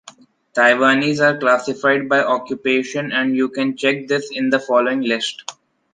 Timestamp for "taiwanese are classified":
0.55-2.09